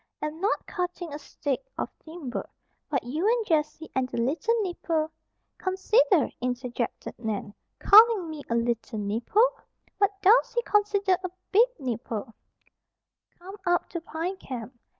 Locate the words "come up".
13.37-13.89